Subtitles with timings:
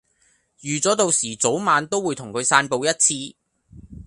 [0.61, 3.35] 預咗到時早晚都會同佢散步一次